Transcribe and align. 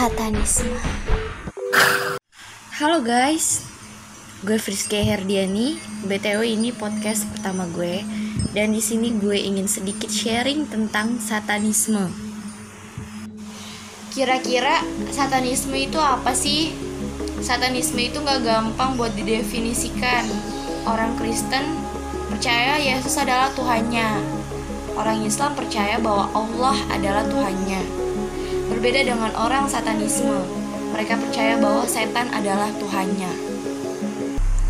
Satanisme. 0.00 0.80
Halo 2.80 3.04
guys, 3.04 3.68
gue 4.40 4.56
Friske 4.56 4.96
Herdiani. 4.96 5.76
BTW 6.08 6.56
ini 6.56 6.72
podcast 6.72 7.28
pertama 7.28 7.68
gue 7.68 8.00
dan 8.56 8.72
di 8.72 8.80
sini 8.80 9.12
gue 9.20 9.36
ingin 9.36 9.68
sedikit 9.68 10.08
sharing 10.08 10.64
tentang 10.72 11.20
satanisme. 11.20 12.08
Kira-kira 14.16 14.80
satanisme 15.12 15.76
itu 15.76 16.00
apa 16.00 16.32
sih? 16.32 16.72
Satanisme 17.44 18.00
itu 18.00 18.24
gak 18.24 18.40
gampang 18.40 18.96
buat 18.96 19.12
didefinisikan. 19.12 20.24
Orang 20.88 21.12
Kristen 21.20 21.76
percaya 22.32 22.80
Yesus 22.80 23.20
adalah 23.20 23.52
Tuhannya. 23.52 24.16
Orang 24.96 25.28
Islam 25.28 25.52
percaya 25.52 26.00
bahwa 26.00 26.32
Allah 26.32 26.88
adalah 26.88 27.28
Tuhannya. 27.28 28.08
Berbeda 28.70 29.02
dengan 29.02 29.34
orang 29.34 29.66
satanisme, 29.66 30.46
mereka 30.94 31.18
percaya 31.18 31.58
bahwa 31.58 31.82
setan 31.90 32.30
adalah 32.30 32.70
Tuhannya. 32.78 33.32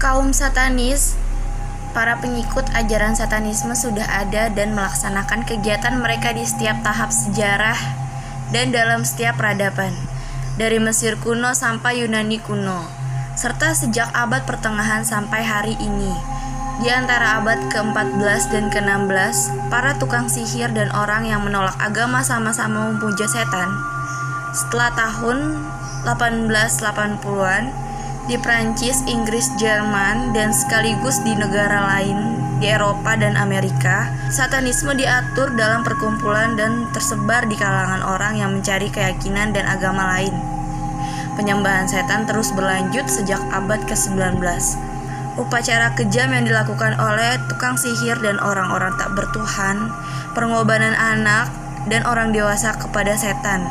Kaum 0.00 0.32
satanis, 0.32 1.20
para 1.92 2.16
pengikut 2.16 2.64
ajaran 2.72 3.12
satanisme 3.12 3.76
sudah 3.76 4.08
ada 4.08 4.48
dan 4.48 4.72
melaksanakan 4.72 5.44
kegiatan 5.44 6.00
mereka 6.00 6.32
di 6.32 6.48
setiap 6.48 6.80
tahap 6.80 7.12
sejarah 7.12 7.76
dan 8.56 8.72
dalam 8.72 9.04
setiap 9.04 9.36
peradaban, 9.36 9.92
dari 10.56 10.80
Mesir 10.80 11.20
kuno 11.20 11.52
sampai 11.52 12.00
Yunani 12.00 12.40
kuno, 12.40 12.80
serta 13.36 13.76
sejak 13.76 14.08
abad 14.16 14.48
pertengahan 14.48 15.04
sampai 15.04 15.44
hari 15.44 15.76
ini. 15.76 16.40
Di 16.80 16.88
antara 16.88 17.44
abad 17.44 17.68
ke-14 17.68 18.56
dan 18.56 18.72
ke-16, 18.72 19.52
para 19.68 19.92
tukang 20.00 20.32
sihir 20.32 20.72
dan 20.72 20.88
orang 20.96 21.28
yang 21.28 21.44
menolak 21.44 21.76
agama 21.76 22.24
sama-sama 22.24 22.88
memuja 22.88 23.28
setan. 23.28 23.68
Setelah 24.56 24.88
tahun 24.96 25.60
1880-an, 26.08 27.64
di 28.32 28.40
Prancis, 28.40 29.04
Inggris, 29.04 29.52
Jerman, 29.60 30.32
dan 30.32 30.56
sekaligus 30.56 31.20
di 31.20 31.36
negara 31.36 31.84
lain 31.84 32.40
di 32.64 32.72
Eropa 32.72 33.12
dan 33.12 33.36
Amerika, 33.36 34.08
satanisme 34.32 34.96
diatur 34.96 35.52
dalam 35.60 35.84
perkumpulan 35.84 36.56
dan 36.56 36.88
tersebar 36.96 37.44
di 37.44 37.60
kalangan 37.60 38.00
orang 38.08 38.40
yang 38.40 38.56
mencari 38.56 38.88
keyakinan 38.88 39.52
dan 39.52 39.68
agama 39.68 40.16
lain. 40.16 40.32
Penyembahan 41.36 41.84
setan 41.84 42.24
terus 42.24 42.48
berlanjut 42.56 43.04
sejak 43.04 43.40
abad 43.52 43.84
ke-19 43.84 44.40
upacara 45.38 45.94
kejam 45.94 46.32
yang 46.34 46.48
dilakukan 46.48 46.98
oleh 46.98 47.38
tukang 47.46 47.78
sihir 47.78 48.18
dan 48.24 48.40
orang-orang 48.42 48.96
tak 48.98 49.12
bertuhan, 49.14 49.92
pengorbanan 50.34 50.96
anak 50.96 51.52
dan 51.86 52.02
orang 52.08 52.34
dewasa 52.34 52.74
kepada 52.74 53.14
setan. 53.14 53.62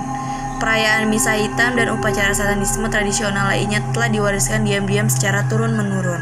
Perayaan 0.60 1.08
misa 1.08 1.40
hitam 1.40 1.80
dan 1.80 1.88
upacara 1.88 2.36
satanisme 2.36 2.92
tradisional 2.92 3.48
lainnya 3.48 3.80
telah 3.96 4.12
diwariskan 4.12 4.68
diam-diam 4.68 5.08
secara 5.08 5.48
turun-menurun. 5.48 6.20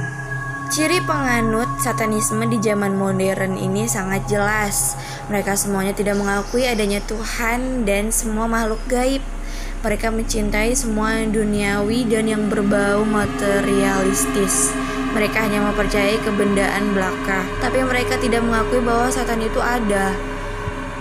Ciri 0.67 0.99
penganut 1.02 1.80
satanisme 1.80 2.43
di 2.45 2.59
zaman 2.59 2.93
modern 2.93 3.58
ini 3.58 3.89
sangat 3.89 4.27
jelas. 4.30 4.99
Mereka 5.31 5.58
semuanya 5.58 5.95
tidak 5.95 6.19
mengakui 6.19 6.67
adanya 6.67 7.02
Tuhan 7.08 7.88
dan 7.88 8.13
semua 8.13 8.45
makhluk 8.45 8.83
gaib. 8.85 9.23
Mereka 9.81 10.11
mencintai 10.11 10.75
semua 10.75 11.23
duniawi 11.23 12.05
dan 12.05 12.27
yang 12.27 12.52
berbau 12.52 13.08
materialistis. 13.08 14.75
Mereka 15.16 15.38
hanya 15.47 15.63
mempercayai 15.63 16.19
kebendaan 16.19 16.91
belaka, 16.91 17.47
tapi 17.63 17.80
mereka 17.83 18.19
tidak 18.19 18.44
mengakui 18.44 18.83
bahwa 18.83 19.08
setan 19.08 19.39
itu 19.39 19.59
ada. 19.64 20.11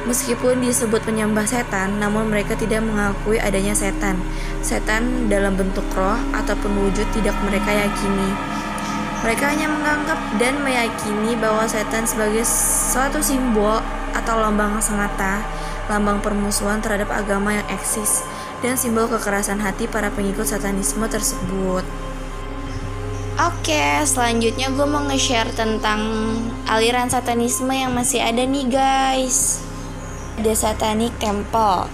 Meskipun 0.07 0.63
disebut 0.63 1.03
penyembah 1.03 1.43
setan, 1.43 1.99
namun 1.99 2.31
mereka 2.31 2.55
tidak 2.55 2.87
mengakui 2.87 3.43
adanya 3.43 3.75
setan. 3.75 4.15
Setan 4.63 5.27
dalam 5.27 5.59
bentuk 5.59 5.83
roh 5.99 6.15
ataupun 6.31 6.71
wujud 6.87 7.11
tidak 7.11 7.35
mereka 7.43 7.75
yakini. 7.75 8.31
Mereka 9.27 9.43
hanya 9.51 9.67
menganggap 9.67 10.21
dan 10.39 10.63
meyakini 10.63 11.35
bahwa 11.43 11.67
setan 11.67 12.07
sebagai 12.07 12.47
suatu 12.47 13.19
simbol 13.19 13.83
atau 14.15 14.39
lambang 14.39 14.79
semata, 14.79 15.43
lambang 15.91 16.23
permusuhan 16.23 16.79
terhadap 16.79 17.11
agama 17.11 17.59
yang 17.59 17.67
eksis, 17.75 18.23
dan 18.63 18.79
simbol 18.79 19.11
kekerasan 19.11 19.59
hati 19.59 19.91
para 19.91 20.15
pengikut 20.15 20.47
satanisme 20.47 21.03
tersebut. 21.11 22.06
Oke, 23.37 24.01
selanjutnya 24.09 24.73
gue 24.73 24.89
mau 24.89 25.05
nge-share 25.13 25.53
tentang 25.53 26.01
aliran 26.65 27.13
satanisme 27.13 27.69
yang 27.69 27.93
masih 27.93 28.25
ada 28.25 28.41
nih 28.41 28.65
guys. 28.65 29.61
Ada 30.41 30.57
Satanic 30.57 31.13
Temple. 31.21 31.85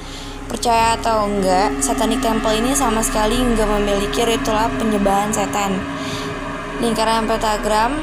Percaya 0.47 0.95
atau 0.95 1.27
enggak, 1.27 1.83
Satanic 1.83 2.23
Temple 2.23 2.63
ini 2.63 2.79
sama 2.79 3.03
sekali 3.03 3.43
enggak 3.43 3.67
memiliki 3.67 4.23
ritual 4.23 4.71
penyembahan 4.79 5.35
setan, 5.35 5.83
lingkaran 6.79 7.27
pentagram, 7.27 7.99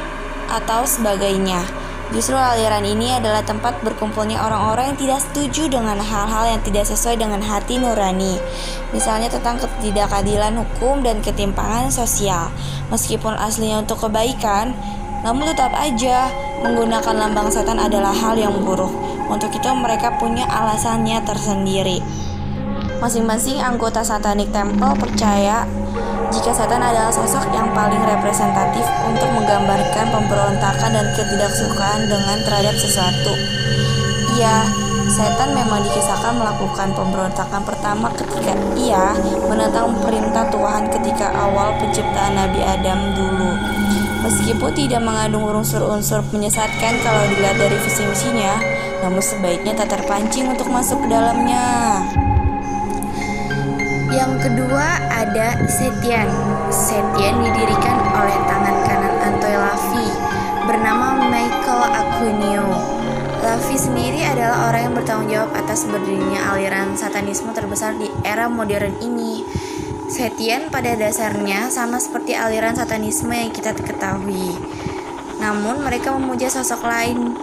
atau 0.51 0.83
sebagainya. 0.83 1.63
Justru 2.09 2.33
aliran 2.33 2.81
ini 2.81 3.13
adalah 3.13 3.45
tempat 3.45 3.85
berkumpulnya 3.85 4.41
orang-orang 4.41 4.93
yang 4.93 4.97
tidak 4.97 5.19
setuju 5.21 5.69
dengan 5.69 6.01
hal-hal 6.01 6.57
yang 6.57 6.61
tidak 6.65 6.89
sesuai 6.89 7.21
dengan 7.21 7.37
hati 7.37 7.77
nurani. 7.77 8.41
Misalnya 8.89 9.29
tentang 9.29 9.61
ketidakadilan 9.61 10.57
hukum 10.57 11.05
dan 11.05 11.21
ketimpangan 11.21 11.93
sosial. 11.93 12.49
Meskipun 12.89 13.37
aslinya 13.37 13.85
untuk 13.85 14.09
kebaikan, 14.09 14.73
namun 15.21 15.53
tetap 15.53 15.69
aja 15.77 16.33
menggunakan 16.65 17.13
lambang 17.13 17.53
setan 17.53 17.77
adalah 17.77 18.15
hal 18.15 18.33
yang 18.33 18.57
buruk. 18.65 18.89
Untuk 19.29 19.53
itu 19.53 19.69
mereka 19.77 20.17
punya 20.17 20.49
alasannya 20.49 21.21
tersendiri. 21.21 22.01
Masing-masing 22.99 23.61
anggota 23.61 24.01
Satanic 24.01 24.49
Temple 24.49 24.97
percaya 24.97 25.69
jika 26.29 26.53
setan 26.53 26.81
adalah 26.81 27.09
sosok 27.09 27.49
yang 27.49 27.69
paling 27.73 28.01
representatif 28.05 28.85
untuk 29.09 29.29
menggambarkan 29.33 30.05
pemberontakan 30.13 30.91
dan 30.93 31.07
ketidaksukaan 31.17 32.05
dengan 32.05 32.37
terhadap 32.45 32.75
sesuatu. 32.77 33.33
Ya, 34.37 34.69
setan 35.09 35.57
memang 35.57 35.81
dikisahkan 35.81 36.37
melakukan 36.37 36.93
pemberontakan 36.93 37.61
pertama 37.65 38.13
ketika 38.13 38.53
ia 38.77 39.17
menentang 39.49 39.89
perintah 40.05 40.45
Tuhan 40.53 40.93
ketika 40.93 41.33
awal 41.33 41.73
penciptaan 41.81 42.37
Nabi 42.37 42.61
Adam 42.61 42.99
dulu. 43.17 43.51
Meskipun 44.19 44.71
tidak 44.75 45.01
mengandung 45.01 45.49
unsur-unsur 45.49 46.21
menyesatkan 46.29 46.93
kalau 47.01 47.23
dilihat 47.31 47.57
dari 47.57 47.77
visi 47.81 48.05
misinya, 48.05 48.61
namun 49.01 49.23
sebaiknya 49.23 49.73
tak 49.73 49.97
terpancing 49.97 50.45
untuk 50.45 50.69
masuk 50.69 51.01
ke 51.01 51.07
dalamnya. 51.09 52.03
Yang 54.09 54.41
kedua 54.41 55.05
ada 55.05 55.53
Setian. 55.69 56.25
Setian 56.73 57.45
didirikan 57.45 57.97
oleh 58.17 58.37
tangan 58.49 58.77
kanan 58.81 59.15
Antoy 59.21 59.53
Lavi 59.53 60.07
bernama 60.65 61.29
Michael 61.29 61.83
Acunio. 61.93 62.65
Lavi 63.45 63.77
sendiri 63.77 64.25
adalah 64.25 64.73
orang 64.73 64.89
yang 64.89 64.93
bertanggung 64.97 65.29
jawab 65.29 65.53
atas 65.53 65.85
berdirinya 65.85 66.41
aliran 66.57 66.97
satanisme 66.97 67.53
terbesar 67.53 68.01
di 68.01 68.09
era 68.25 68.49
modern 68.49 68.97
ini. 68.97 69.45
Setian 70.09 70.73
pada 70.73 70.97
dasarnya 70.97 71.69
sama 71.69 72.01
seperti 72.01 72.33
aliran 72.33 72.73
satanisme 72.73 73.29
yang 73.29 73.53
kita 73.53 73.77
ketahui. 73.77 74.57
Namun 75.37 75.85
mereka 75.85 76.17
memuja 76.17 76.49
sosok 76.49 76.81
lain 76.81 77.37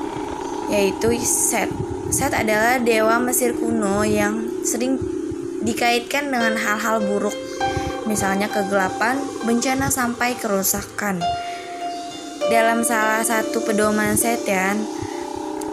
yaitu 0.67 1.15
Set. 1.23 1.71
Set 2.11 2.35
adalah 2.35 2.83
dewa 2.83 3.23
Mesir 3.23 3.55
kuno 3.55 4.03
yang 4.03 4.51
sering 4.67 4.99
dikaitkan 5.65 6.29
dengan 6.29 6.59
hal-hal 6.59 7.01
buruk, 7.01 7.37
misalnya 8.05 8.51
kegelapan, 8.51 9.17
bencana, 9.45 9.89
sampai 9.89 10.37
kerusakan. 10.37 11.23
Dalam 12.47 12.87
salah 12.87 13.27
satu 13.27 13.65
pedoman 13.65 14.15
setan, 14.15 14.85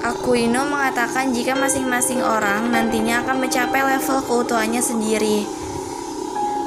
Aquino 0.04 0.68
mengatakan 0.68 1.32
jika 1.32 1.56
masing-masing 1.56 2.20
orang 2.20 2.68
nantinya 2.74 3.24
akan 3.24 3.40
mencapai 3.40 3.82
level 3.88 4.20
keutuhannya 4.26 4.84
sendiri. 4.84 5.48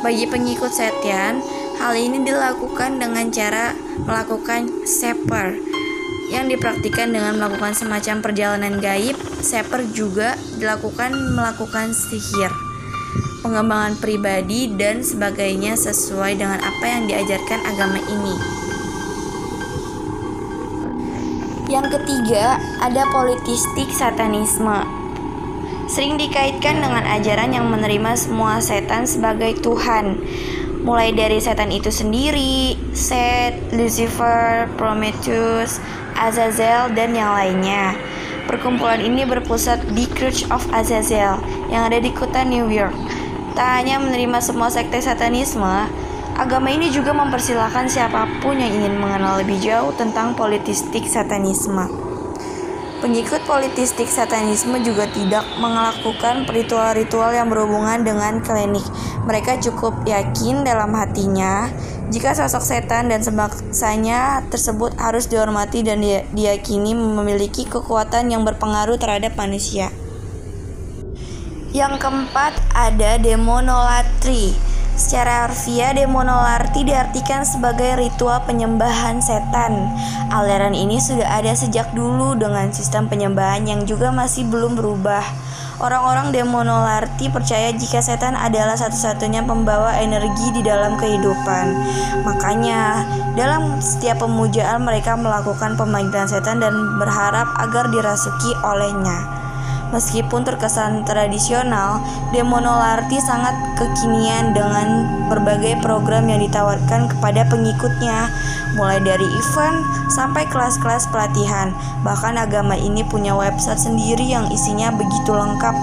Bagi 0.01 0.25
pengikut 0.25 0.73
setan, 0.73 1.45
hal 1.77 1.93
ini 1.99 2.25
dilakukan 2.25 2.97
dengan 2.97 3.29
cara 3.29 3.77
melakukan 4.09 4.89
seper 4.89 5.59
yang 6.33 6.49
dipraktikkan 6.49 7.13
dengan 7.13 7.37
melakukan 7.37 7.77
semacam 7.77 8.25
perjalanan 8.25 8.81
gaib. 8.81 9.19
Seper 9.45 9.85
juga 9.93 10.33
dilakukan 10.57 11.13
melakukan 11.37 11.93
sihir 11.93 12.66
pengembangan 13.47 13.95
pribadi, 14.03 14.75
dan 14.75 15.07
sebagainya 15.07 15.79
sesuai 15.79 16.35
dengan 16.35 16.59
apa 16.59 16.83
yang 16.83 17.07
diajarkan 17.07 17.63
agama 17.63 18.03
ini. 18.03 18.35
Yang 21.71 21.99
ketiga, 21.99 22.59
ada 22.83 23.07
politistik 23.15 23.87
satanisme. 23.95 24.83
Sering 25.87 26.19
dikaitkan 26.19 26.83
dengan 26.83 27.07
ajaran 27.07 27.55
yang 27.55 27.71
menerima 27.71 28.19
semua 28.19 28.59
setan 28.59 29.07
sebagai 29.07 29.55
Tuhan, 29.63 30.19
mulai 30.83 31.15
dari 31.15 31.39
setan 31.39 31.71
itu 31.71 31.95
sendiri, 31.95 32.75
Set, 32.91 33.55
Lucifer, 33.71 34.67
Prometheus, 34.75 35.79
Azazel, 36.19 36.91
dan 36.99 37.15
yang 37.15 37.31
lainnya. 37.31 37.95
Perkumpulan 38.47 39.03
ini 39.03 39.27
berpusat 39.27 39.83
di 39.95 40.07
Church 40.15 40.47
of 40.55 40.63
Azazel 40.71 41.39
yang 41.67 41.87
ada 41.87 41.99
di 41.99 42.15
kota 42.15 42.47
New 42.47 42.71
York. 42.71 42.95
Tak 43.57 43.81
hanya 43.81 43.97
menerima 43.97 44.37
semua 44.45 44.69
sekte 44.69 45.01
satanisme, 45.01 45.89
agama 46.37 46.69
ini 46.69 46.93
juga 46.93 47.17
mempersilahkan 47.17 47.89
siapa 47.89 48.29
pun 48.45 48.61
yang 48.61 48.69
ingin 48.69 49.01
mengenal 49.01 49.41
lebih 49.41 49.57
jauh 49.65 49.97
tentang 49.97 50.37
politistik 50.37 51.09
satanisme. 51.09 51.89
Pengikut 53.01 53.49
politistik 53.49 54.13
satanisme 54.13 54.77
juga 54.85 55.09
tidak 55.09 55.41
melakukan 55.57 56.45
ritual-ritual 56.45 57.33
yang 57.33 57.49
berhubungan 57.49 58.05
dengan 58.05 58.45
klinik. 58.45 58.85
Mereka 59.25 59.57
cukup 59.65 60.05
yakin 60.05 60.61
dalam 60.61 60.93
hatinya 60.93 61.73
jika 62.13 62.37
sosok 62.37 62.61
setan 62.61 63.09
dan 63.09 63.25
sembaksanya 63.25 64.45
tersebut 64.53 65.01
harus 65.01 65.33
dihormati 65.33 65.81
dan 65.81 66.05
diyakini 66.29 66.93
memiliki 66.93 67.65
kekuatan 67.65 68.29
yang 68.29 68.45
berpengaruh 68.45 69.01
terhadap 69.01 69.33
manusia. 69.33 69.89
Yang 71.77 72.09
keempat 72.09 72.57
ada 72.73 73.21
demonolatri. 73.21 74.57
Secara 74.97 75.45
harfiah, 75.45 75.93
demonolarti 75.93 76.89
diartikan 76.89 77.45
sebagai 77.45 78.01
ritual 78.01 78.41
penyembahan 78.49 79.21
setan. 79.21 79.93
Aliran 80.33 80.73
ini 80.73 80.97
sudah 80.97 81.37
ada 81.37 81.53
sejak 81.53 81.93
dulu 81.93 82.33
dengan 82.33 82.73
sistem 82.73 83.13
penyembahan 83.13 83.69
yang 83.69 83.85
juga 83.85 84.09
masih 84.09 84.49
belum 84.49 84.73
berubah. 84.73 85.21
Orang-orang 85.77 86.33
demonolarti 86.33 87.29
percaya 87.29 87.69
jika 87.77 88.01
setan 88.01 88.41
adalah 88.41 88.81
satu-satunya 88.81 89.45
pembawa 89.45 90.01
energi 90.01 90.57
di 90.57 90.65
dalam 90.65 90.97
kehidupan. 90.97 91.77
Makanya, 92.25 93.05
dalam 93.37 93.85
setiap 93.85 94.25
pemujaan 94.25 94.81
mereka 94.81 95.13
melakukan 95.13 95.77
pemanggilan 95.77 96.25
setan 96.25 96.57
dan 96.57 96.73
berharap 96.97 97.53
agar 97.61 97.93
dirasuki 97.93 98.57
olehnya. 98.65 99.45
Meskipun 99.95 100.43
terkesan 100.43 101.07
tradisional, 101.07 102.03
Demonolarti 102.35 103.23
sangat 103.23 103.55
kekinian 103.79 104.51
dengan 104.51 105.07
berbagai 105.31 105.79
program 105.79 106.27
yang 106.27 106.43
ditawarkan 106.43 107.07
kepada 107.07 107.47
pengikutnya, 107.47 108.27
mulai 108.75 108.99
dari 109.01 109.25
event 109.25 109.79
sampai 110.11 110.43
kelas-kelas 110.51 111.07
pelatihan. 111.15 111.71
Bahkan 112.03 112.35
agama 112.35 112.75
ini 112.75 113.07
punya 113.07 113.33
website 113.33 113.79
sendiri 113.79 114.27
yang 114.27 114.51
isinya 114.51 114.91
begitu 114.91 115.31
lengkap. 115.31 115.75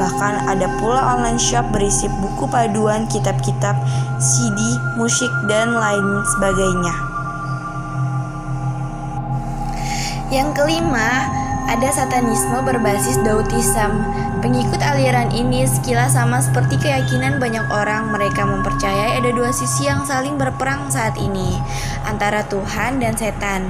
Bahkan 0.00 0.48
ada 0.48 0.66
pula 0.80 1.14
online 1.14 1.38
shop 1.38 1.68
berisi 1.70 2.08
buku 2.08 2.48
paduan 2.48 3.04
kitab-kitab, 3.12 3.76
CD, 4.16 4.58
musik, 4.96 5.30
dan 5.46 5.76
lain 5.76 6.06
sebagainya. 6.36 6.94
Yang 10.30 10.48
kelima, 10.62 11.26
ada 11.68 11.88
satanisme 11.92 12.64
berbasis 12.64 13.20
Daotism. 13.20 14.00
Pengikut 14.40 14.80
aliran 14.80 15.28
ini 15.34 15.68
sekilas 15.68 16.16
sama 16.16 16.40
seperti 16.40 16.80
keyakinan 16.80 17.36
banyak 17.36 17.66
orang. 17.68 18.08
Mereka 18.14 18.40
mempercayai 18.40 19.20
ada 19.20 19.30
dua 19.34 19.52
sisi 19.52 19.90
yang 19.90 20.06
saling 20.08 20.40
berperang 20.40 20.88
saat 20.88 21.18
ini, 21.20 21.60
antara 22.08 22.46
Tuhan 22.48 23.04
dan 23.04 23.18
setan. 23.18 23.68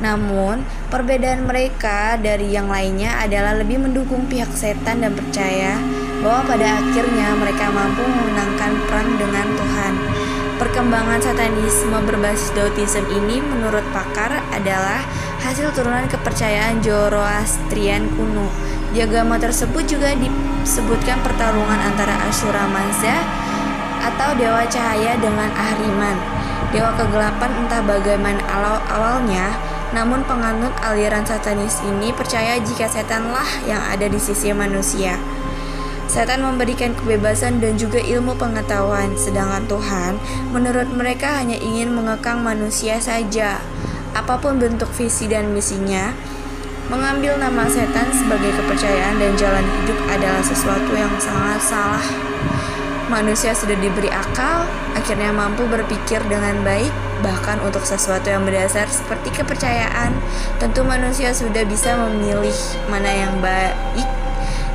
Namun, 0.00 0.64
perbedaan 0.88 1.44
mereka 1.44 2.16
dari 2.16 2.52
yang 2.52 2.72
lainnya 2.72 3.20
adalah 3.20 3.56
lebih 3.56 3.80
mendukung 3.80 4.28
pihak 4.28 4.48
setan 4.56 5.04
dan 5.04 5.12
percaya 5.12 5.76
bahwa 6.24 6.56
pada 6.56 6.80
akhirnya 6.80 7.36
mereka 7.36 7.68
mampu 7.68 8.04
memenangkan 8.04 8.72
perang 8.88 9.08
dengan 9.16 9.46
Tuhan. 9.56 9.94
Perkembangan 10.60 11.24
satanisme 11.24 11.96
berbasis 12.04 12.52
Daotism 12.52 13.08
ini 13.08 13.40
menurut 13.40 13.80
pakar 13.96 14.44
adalah 14.52 15.00
hasil 15.40 15.72
turunan 15.72 16.04
kepercayaan 16.04 16.84
Zoroastrian 16.84 18.04
kuno. 18.14 18.48
Di 18.92 19.06
tersebut 19.06 19.84
juga 19.88 20.12
disebutkan 20.12 21.22
pertarungan 21.24 21.80
antara 21.80 22.12
Ashura 22.28 22.68
Mazda 22.68 23.16
atau 24.04 24.36
dewa 24.36 24.66
cahaya 24.68 25.16
dengan 25.16 25.48
Ahriman. 25.56 26.18
Dewa 26.70 26.94
kegelapan 26.94 27.50
entah 27.66 27.82
bagaimana 27.82 28.38
awal 28.46 28.78
awalnya, 28.86 29.50
namun 29.90 30.22
penganut 30.22 30.70
aliran 30.86 31.26
satanis 31.26 31.82
ini 31.82 32.14
percaya 32.14 32.58
jika 32.62 32.86
setanlah 32.86 33.46
yang 33.66 33.82
ada 33.90 34.06
di 34.06 34.18
sisi 34.20 34.54
manusia. 34.54 35.18
Setan 36.10 36.42
memberikan 36.42 36.90
kebebasan 36.98 37.62
dan 37.62 37.78
juga 37.78 38.02
ilmu 38.02 38.34
pengetahuan, 38.34 39.14
sedangkan 39.14 39.70
Tuhan 39.70 40.18
menurut 40.50 40.90
mereka 40.90 41.38
hanya 41.38 41.54
ingin 41.54 41.94
mengekang 41.94 42.42
manusia 42.42 42.98
saja 42.98 43.62
apa 44.14 44.34
pun 44.42 44.58
bentuk 44.58 44.90
visi 44.98 45.30
dan 45.30 45.54
misinya, 45.54 46.10
mengambil 46.90 47.38
nama 47.38 47.70
setan 47.70 48.10
sebagai 48.10 48.50
kepercayaan 48.58 49.22
dan 49.22 49.32
jalan 49.38 49.62
hidup 49.62 49.98
adalah 50.10 50.42
sesuatu 50.42 50.90
yang 50.94 51.12
sangat 51.22 51.62
salah. 51.62 52.06
Manusia 53.10 53.50
sudah 53.54 53.74
diberi 53.78 54.06
akal, 54.06 54.66
akhirnya 54.94 55.34
mampu 55.34 55.66
berpikir 55.66 56.22
dengan 56.30 56.62
baik, 56.62 56.90
bahkan 57.26 57.58
untuk 57.62 57.82
sesuatu 57.82 58.30
yang 58.30 58.46
berdasar 58.46 58.86
seperti 58.86 59.34
kepercayaan. 59.34 60.14
Tentu 60.62 60.86
manusia 60.86 61.34
sudah 61.34 61.66
bisa 61.66 61.98
memilih 61.98 62.54
mana 62.86 63.10
yang 63.10 63.34
baik 63.42 64.06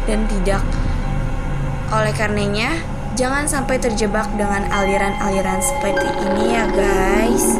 dan 0.03 0.27
tidak. 0.27 0.63
Oleh 1.95 2.11
karenanya, 2.11 2.75
jangan 3.15 3.47
sampai 3.47 3.79
terjebak 3.79 4.27
dengan 4.35 4.67
aliran-aliran 4.67 5.63
seperti 5.63 6.07
ini 6.27 6.59
ya 6.59 6.67
guys 6.75 7.55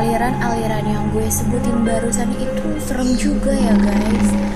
aliran-aliran 0.00 0.84
yang 0.88 1.04
gue 1.12 1.28
sebutin 1.28 1.84
barusan 1.84 2.32
itu 2.40 2.66
serem 2.80 3.12
juga 3.20 3.52
ya 3.52 3.76
guys 3.76 4.49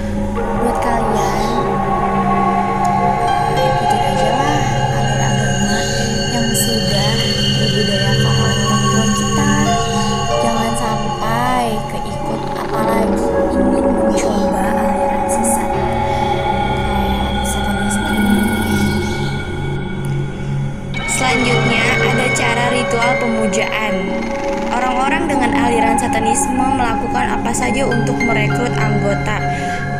satanisme 26.44 26.76
melakukan 26.76 27.26
apa 27.40 27.52
saja 27.56 27.82
untuk 27.88 28.20
merekrut 28.20 28.76
anggota. 28.76 29.40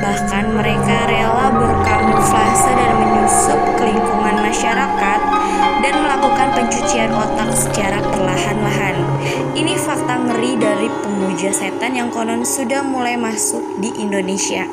Bahkan 0.04 0.52
mereka 0.52 1.08
rela 1.08 1.48
berkamuflase 1.48 2.68
dan 2.68 2.92
menyusup 3.00 3.60
ke 3.80 3.88
lingkungan 3.88 4.36
masyarakat 4.44 5.20
dan 5.80 5.94
melakukan 6.04 6.48
pencucian 6.52 7.16
otak 7.16 7.48
secara 7.56 8.04
perlahan-lahan. 8.12 8.96
Ini 9.56 9.72
fakta 9.80 10.20
ngeri 10.20 10.60
dari 10.60 10.88
pemuja 11.00 11.48
setan 11.48 11.96
yang 11.96 12.12
konon 12.12 12.44
sudah 12.44 12.84
mulai 12.84 13.16
masuk 13.16 13.64
di 13.80 13.88
Indonesia. 13.96 14.68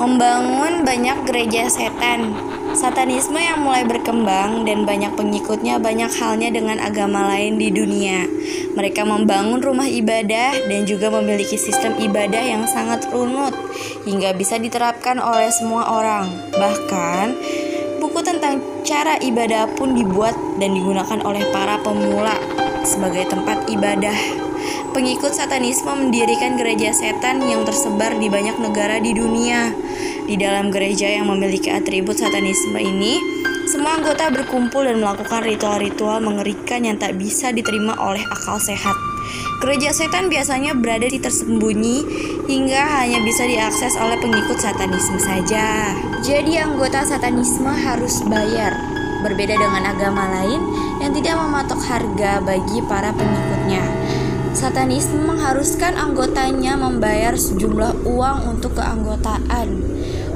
Membangun 0.00 0.88
banyak 0.88 1.28
gereja 1.28 1.68
setan 1.68 2.32
Satanisme 2.72 3.36
yang 3.36 3.60
mulai 3.60 3.84
berkembang 3.84 4.64
dan 4.64 4.88
banyak 4.88 5.12
pengikutnya 5.12 5.76
banyak 5.76 6.08
halnya 6.16 6.48
dengan 6.48 6.80
agama 6.80 7.28
lain 7.28 7.60
di 7.60 7.68
dunia. 7.68 8.24
Mereka 8.72 9.04
membangun 9.04 9.60
rumah 9.60 9.84
ibadah 9.84 10.56
dan 10.72 10.88
juga 10.88 11.12
memiliki 11.12 11.60
sistem 11.60 11.92
ibadah 12.00 12.40
yang 12.40 12.64
sangat 12.64 13.04
runut 13.12 13.52
hingga 14.08 14.32
bisa 14.32 14.56
diterapkan 14.56 15.20
oleh 15.20 15.52
semua 15.52 15.84
orang. 15.84 16.32
Bahkan, 16.56 17.26
buku 18.00 18.24
tentang 18.24 18.64
cara 18.88 19.20
ibadah 19.20 19.68
pun 19.76 19.92
dibuat 19.92 20.32
dan 20.56 20.72
digunakan 20.72 21.20
oleh 21.28 21.44
para 21.52 21.76
pemula 21.84 22.40
sebagai 22.88 23.28
tempat 23.28 23.68
ibadah. 23.68 24.16
Pengikut 24.92 25.32
satanisme 25.32 25.88
mendirikan 25.88 26.56
gereja 26.56 26.92
setan 26.92 27.40
yang 27.44 27.64
tersebar 27.68 28.16
di 28.16 28.32
banyak 28.32 28.56
negara 28.60 29.00
di 29.00 29.12
dunia. 29.16 29.72
Di 30.32 30.40
dalam 30.40 30.72
gereja 30.72 31.12
yang 31.12 31.28
memiliki 31.28 31.68
atribut 31.68 32.16
satanisme 32.16 32.80
ini, 32.80 33.20
semua 33.68 34.00
anggota 34.00 34.32
berkumpul 34.32 34.80
dan 34.80 34.96
melakukan 34.96 35.44
ritual-ritual 35.44 36.24
mengerikan 36.24 36.88
yang 36.88 36.96
tak 36.96 37.20
bisa 37.20 37.52
diterima 37.52 37.92
oleh 38.00 38.24
akal 38.32 38.56
sehat. 38.56 38.96
Gereja 39.60 39.92
setan 39.92 40.32
biasanya 40.32 40.72
berada 40.72 41.04
di 41.04 41.20
tersembunyi 41.20 41.96
hingga 42.48 42.80
hanya 43.04 43.20
bisa 43.20 43.44
diakses 43.44 43.92
oleh 44.00 44.16
pengikut 44.24 44.56
satanisme 44.56 45.20
saja. 45.20 45.92
Jadi 46.24 46.56
anggota 46.56 47.04
satanisme 47.04 47.68
harus 47.68 48.24
bayar. 48.24 48.72
Berbeda 49.20 49.52
dengan 49.52 49.84
agama 49.84 50.32
lain 50.32 50.64
yang 51.04 51.12
tidak 51.12 51.36
mematok 51.44 51.80
harga 51.92 52.40
bagi 52.40 52.80
para 52.88 53.12
pengikutnya. 53.12 54.01
Satanisme 54.52 55.24
mengharuskan 55.24 55.96
anggotanya 55.96 56.76
membayar 56.76 57.32
sejumlah 57.32 58.04
uang 58.04 58.52
untuk 58.52 58.76
keanggotaan. 58.76 59.68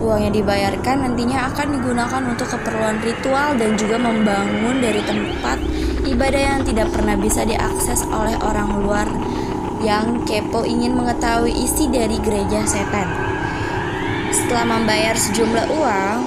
Uang 0.00 0.20
yang 0.25 0.32
dibayarkan 0.32 1.04
nantinya 1.04 1.52
akan 1.52 1.76
digunakan 1.76 2.23
untuk 2.25 2.49
keperluan 2.49 2.96
ritual 3.04 3.61
dan 3.61 3.76
juga 3.76 4.00
membangun 4.00 4.80
dari 4.80 5.04
tempat 5.04 5.61
ibadah 6.08 6.42
yang 6.56 6.61
tidak 6.64 6.88
pernah 6.96 7.12
bisa 7.20 7.44
diakses 7.44 8.08
oleh 8.08 8.32
orang 8.40 8.80
luar 8.80 9.04
yang 9.85 10.25
kepo 10.25 10.64
ingin 10.64 10.96
mengetahui 10.96 11.52
isi 11.52 11.92
dari 11.92 12.16
gereja 12.16 12.64
setan. 12.64 13.12
Setelah 14.32 14.64
membayar 14.64 15.12
sejumlah 15.12 15.66
uang 15.76 16.18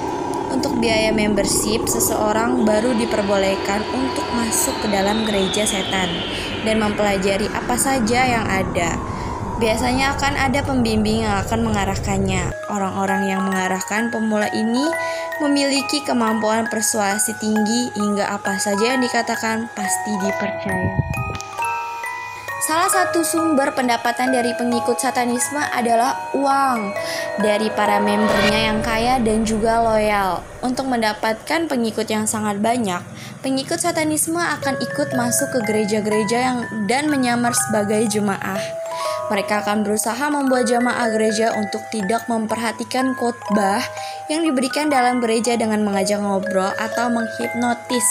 untuk 0.54 0.78
biaya 0.78 1.10
membership, 1.10 1.90
seseorang 1.90 2.62
baru 2.62 2.94
diperbolehkan 2.94 3.82
untuk 3.98 4.26
masuk 4.38 4.78
ke 4.78 4.94
dalam 4.94 5.26
gereja 5.26 5.66
setan 5.66 6.10
dan 6.64 6.82
mempelajari 6.82 7.46
apa 7.52 7.76
saja 7.76 8.20
yang 8.26 8.46
ada. 8.46 8.96
Biasanya 9.60 10.16
akan 10.16 10.40
ada 10.40 10.64
pembimbing 10.64 11.28
yang 11.28 11.36
akan 11.44 11.60
mengarahkannya. 11.68 12.48
Orang-orang 12.72 13.28
yang 13.28 13.44
mengarahkan 13.44 14.08
pemula 14.08 14.48
ini 14.56 14.88
memiliki 15.44 16.00
kemampuan 16.08 16.64
persuasi 16.72 17.36
tinggi 17.36 17.92
hingga 17.92 18.40
apa 18.40 18.56
saja 18.56 18.96
yang 18.96 19.04
dikatakan 19.04 19.68
pasti 19.76 20.12
dipercaya. 20.16 21.19
Salah 22.70 22.86
satu 22.86 23.26
sumber 23.26 23.74
pendapatan 23.74 24.30
dari 24.30 24.54
pengikut 24.54 24.94
satanisme 24.94 25.58
adalah 25.58 26.30
uang 26.30 26.94
dari 27.42 27.66
para 27.74 27.98
membernya 27.98 28.70
yang 28.70 28.78
kaya 28.78 29.18
dan 29.18 29.42
juga 29.42 29.82
loyal. 29.82 30.38
Untuk 30.62 30.86
mendapatkan 30.86 31.66
pengikut 31.66 32.06
yang 32.06 32.30
sangat 32.30 32.62
banyak, 32.62 33.02
pengikut 33.42 33.74
satanisme 33.74 34.38
akan 34.38 34.78
ikut 34.86 35.18
masuk 35.18 35.50
ke 35.50 35.66
gereja-gereja 35.66 36.38
yang 36.38 36.58
dan 36.86 37.10
menyamar 37.10 37.50
sebagai 37.58 38.06
jemaah. 38.06 38.62
Mereka 39.34 39.66
akan 39.66 39.82
berusaha 39.82 40.30
membuat 40.30 40.70
jamaah 40.70 41.10
gereja 41.10 41.50
untuk 41.58 41.82
tidak 41.90 42.22
memperhatikan 42.30 43.18
khotbah 43.18 43.82
yang 44.30 44.46
diberikan 44.46 44.86
dalam 44.86 45.18
gereja 45.18 45.58
dengan 45.58 45.82
mengajak 45.82 46.22
ngobrol 46.22 46.70
atau 46.78 47.10
menghipnotis. 47.10 48.06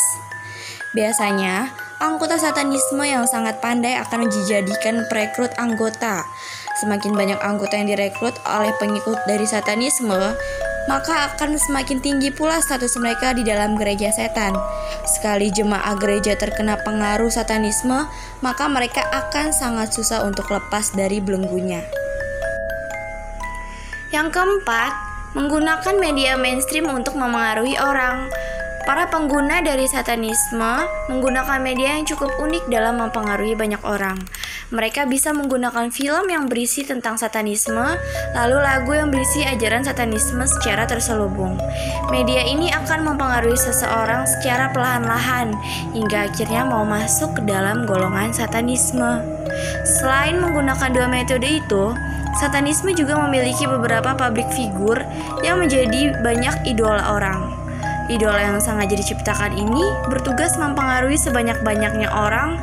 Biasanya, 0.92 1.79
anggota 2.00 2.40
satanisme 2.40 3.04
yang 3.04 3.28
sangat 3.28 3.60
pandai 3.60 4.00
akan 4.00 4.32
dijadikan 4.32 5.04
perekrut 5.12 5.52
anggota. 5.60 6.24
Semakin 6.80 7.12
banyak 7.12 7.40
anggota 7.44 7.76
yang 7.76 7.92
direkrut 7.92 8.40
oleh 8.48 8.72
pengikut 8.80 9.20
dari 9.28 9.44
satanisme, 9.44 10.16
maka 10.88 11.14
akan 11.30 11.60
semakin 11.60 12.00
tinggi 12.00 12.32
pula 12.32 12.64
status 12.64 12.96
mereka 12.98 13.36
di 13.36 13.44
dalam 13.44 13.76
gereja 13.76 14.16
setan. 14.16 14.56
Sekali 15.04 15.52
jemaah 15.52 16.00
gereja 16.00 16.40
terkena 16.40 16.80
pengaruh 16.88 17.28
satanisme, 17.28 18.08
maka 18.40 18.66
mereka 18.72 19.04
akan 19.12 19.52
sangat 19.52 19.92
susah 19.92 20.24
untuk 20.24 20.48
lepas 20.48 20.96
dari 20.96 21.20
belenggunya. 21.20 21.84
Yang 24.10 24.40
keempat, 24.40 24.92
menggunakan 25.38 25.96
media 26.02 26.34
mainstream 26.40 26.90
untuk 26.90 27.14
memengaruhi 27.14 27.78
orang. 27.78 28.32
Para 28.90 29.06
pengguna 29.06 29.62
dari 29.62 29.86
satanisme 29.86 30.82
menggunakan 31.14 31.62
media 31.62 32.02
yang 32.02 32.10
cukup 32.10 32.42
unik 32.42 32.74
dalam 32.74 32.98
mempengaruhi 32.98 33.54
banyak 33.54 33.78
orang. 33.86 34.18
Mereka 34.74 35.06
bisa 35.06 35.30
menggunakan 35.30 35.94
film 35.94 36.26
yang 36.26 36.50
berisi 36.50 36.82
tentang 36.82 37.14
satanisme, 37.14 37.86
lalu 38.34 38.58
lagu 38.58 38.90
yang 38.98 39.14
berisi 39.14 39.46
ajaran 39.46 39.86
satanisme 39.86 40.42
secara 40.42 40.90
terselubung. 40.90 41.62
Media 42.10 42.42
ini 42.42 42.74
akan 42.74 43.14
mempengaruhi 43.14 43.62
seseorang 43.62 44.26
secara 44.26 44.74
perlahan-lahan 44.74 45.54
hingga 45.94 46.26
akhirnya 46.26 46.66
mau 46.66 46.82
masuk 46.82 47.38
ke 47.38 47.46
dalam 47.46 47.86
golongan 47.86 48.34
satanisme. 48.34 49.22
Selain 49.86 50.42
menggunakan 50.42 50.90
dua 50.90 51.06
metode 51.06 51.46
itu, 51.46 51.94
Satanisme 52.38 52.94
juga 52.94 53.18
memiliki 53.26 53.66
beberapa 53.66 54.14
publik 54.14 54.48
figur 54.54 55.02
yang 55.42 55.60
menjadi 55.60 56.14
banyak 56.22 56.72
idola 56.72 57.18
orang. 57.18 57.49
Idola 58.10 58.42
yang 58.42 58.58
sangat 58.58 58.90
jadi 58.90 59.14
ciptakan 59.14 59.54
ini 59.54 59.86
bertugas 60.10 60.58
mempengaruhi 60.58 61.14
sebanyak-banyaknya 61.14 62.10
orang 62.10 62.58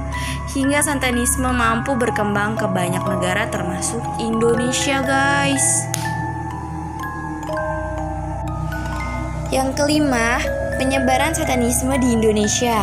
hingga 0.50 0.82
santanisme 0.82 1.46
mampu 1.46 1.94
berkembang 1.94 2.58
ke 2.58 2.66
banyak 2.66 2.98
negara 3.06 3.46
termasuk 3.46 4.02
Indonesia 4.18 5.06
guys. 5.06 5.86
Yang 9.54 9.78
kelima, 9.78 10.42
penyebaran 10.82 11.30
satanisme 11.30 11.94
di 12.02 12.18
Indonesia. 12.18 12.82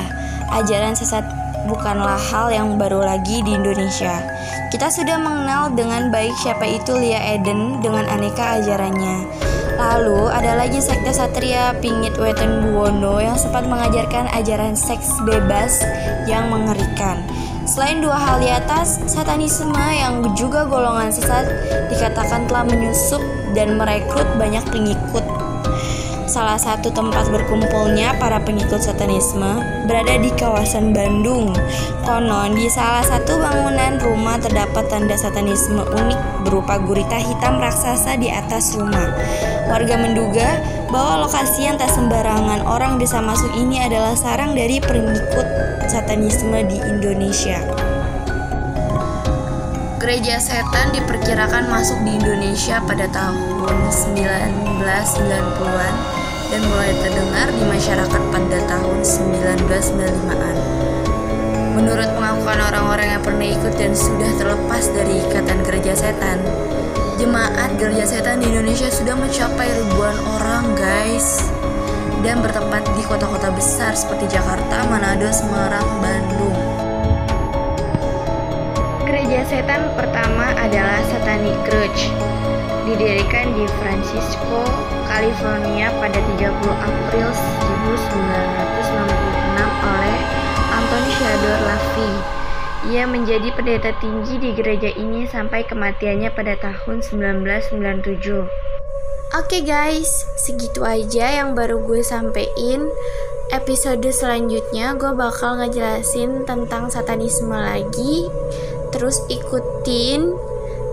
Ajaran 0.56 0.96
sesat 0.96 1.28
bukanlah 1.68 2.16
hal 2.16 2.48
yang 2.48 2.80
baru 2.80 3.04
lagi 3.04 3.44
di 3.44 3.60
Indonesia. 3.60 4.24
Kita 4.72 4.88
sudah 4.88 5.20
mengenal 5.20 5.76
dengan 5.76 6.08
baik 6.16 6.32
siapa 6.40 6.64
itu 6.64 6.96
Lia 6.96 7.36
Eden 7.36 7.84
dengan 7.84 8.08
aneka 8.08 8.64
ajarannya. 8.64 9.43
Lalu 9.84 10.32
ada 10.32 10.56
lagi 10.56 10.80
sekte 10.80 11.12
Satria 11.12 11.76
Pingit 11.84 12.16
Weten 12.16 12.64
Buwono 12.64 13.20
yang 13.20 13.36
sempat 13.36 13.68
mengajarkan 13.68 14.32
ajaran 14.32 14.80
seks 14.80 15.12
bebas 15.28 15.84
yang 16.24 16.48
mengerikan. 16.48 17.20
Selain 17.68 18.00
dua 18.00 18.16
hal 18.16 18.40
di 18.40 18.48
atas, 18.48 19.04
satanisme 19.12 19.76
yang 19.76 20.24
juga 20.40 20.64
golongan 20.64 21.12
sesat 21.12 21.52
dikatakan 21.92 22.48
telah 22.48 22.64
menyusup 22.64 23.20
dan 23.52 23.76
merekrut 23.76 24.28
banyak 24.40 24.64
pengikut 24.72 25.43
salah 26.26 26.56
satu 26.56 26.90
tempat 26.92 27.28
berkumpulnya 27.30 28.16
para 28.20 28.40
pengikut 28.40 28.80
satanisme 28.80 29.60
berada 29.86 30.16
di 30.20 30.32
kawasan 30.34 30.96
Bandung. 30.96 31.52
Konon 32.08 32.56
di 32.56 32.68
salah 32.72 33.04
satu 33.04 33.40
bangunan 33.40 34.00
rumah 34.00 34.40
terdapat 34.40 34.88
tanda 34.88 35.16
satanisme 35.20 35.84
unik 35.84 36.48
berupa 36.48 36.80
gurita 36.80 37.20
hitam 37.20 37.60
raksasa 37.60 38.16
di 38.20 38.32
atas 38.32 38.76
rumah. 38.80 39.12
Warga 39.68 39.96
menduga 40.00 40.60
bahwa 40.92 41.28
lokasi 41.28 41.68
yang 41.68 41.80
tak 41.80 41.92
sembarangan 41.92 42.64
orang 42.68 43.02
bisa 43.02 43.20
masuk 43.20 43.50
ini 43.58 43.82
adalah 43.82 44.14
sarang 44.14 44.54
dari 44.54 44.78
pengikut 44.80 45.48
satanisme 45.90 46.62
di 46.68 46.78
Indonesia. 46.80 47.83
Gereja 50.04 50.36
setan 50.36 50.92
diperkirakan 50.92 51.72
masuk 51.72 51.96
di 52.04 52.20
Indonesia 52.20 52.84
pada 52.84 53.08
tahun 53.08 53.88
1990-an 53.88 55.96
dan 56.52 56.62
mulai 56.68 56.92
terdengar 57.00 57.48
di 57.48 57.64
masyarakat 57.64 58.22
pada 58.28 58.60
tahun 58.68 59.00
1995-an. 59.00 60.56
Menurut 61.80 62.10
pengakuan 62.20 62.60
orang-orang 62.68 63.16
yang 63.16 63.24
pernah 63.24 63.48
ikut 63.48 63.80
dan 63.80 63.96
sudah 63.96 64.28
terlepas 64.36 64.92
dari 64.92 65.24
ikatan 65.24 65.64
gereja 65.64 65.96
setan, 65.96 66.44
jemaat 67.16 67.72
gereja 67.80 68.04
setan 68.04 68.44
di 68.44 68.52
Indonesia 68.52 68.92
sudah 68.92 69.16
mencapai 69.16 69.72
ribuan 69.72 70.20
orang, 70.36 70.68
guys. 70.76 71.48
Dan 72.20 72.44
bertempat 72.44 72.92
di 73.00 73.08
kota-kota 73.08 73.56
besar 73.56 73.96
seperti 73.96 74.36
Jakarta, 74.36 74.84
Manado, 74.84 75.32
Semarang, 75.32 75.88
Bandung. 76.04 76.63
Setan 79.44 79.92
pertama 80.00 80.56
adalah 80.56 81.04
Satanic 81.12 81.54
Church 81.68 82.08
didirikan 82.88 83.52
di 83.52 83.68
Francisco, 83.76 84.64
California 85.04 85.92
pada 86.00 86.16
30 86.16 86.48
April 86.64 87.28
1966 87.28 88.88
oleh 89.84 90.20
Anthony 90.72 91.12
Shador 91.20 91.60
Lavi. 91.68 92.12
Ia 92.96 93.04
menjadi 93.04 93.52
pendeta 93.52 93.92
tinggi 94.00 94.40
di 94.40 94.56
gereja 94.56 94.96
ini 94.96 95.28
sampai 95.28 95.68
kematiannya 95.68 96.32
pada 96.32 96.56
tahun 96.64 97.04
1997. 97.04 98.48
Oke 98.48 98.48
okay 99.34 99.62
guys, 99.68 100.24
segitu 100.40 100.88
aja 100.88 101.44
yang 101.44 101.52
baru 101.52 101.84
gue 101.84 102.00
sampein. 102.00 102.88
Episode 103.52 104.08
selanjutnya 104.10 104.96
gue 104.98 105.14
bakal 105.14 105.62
ngejelasin 105.62 106.48
tentang 106.48 106.90
satanisme 106.90 107.54
lagi. 107.54 108.26
Terus 108.94 109.26
ikutin 109.28 110.32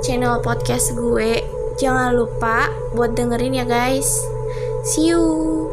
channel 0.01 0.41
podcast 0.41 0.97
gue 0.97 1.61
Jangan 1.81 2.13
lupa 2.13 2.69
buat 2.93 3.17
dengerin 3.17 3.57
ya 3.57 3.65
guys. 3.65 4.21
See 4.85 5.09
you. 5.09 5.70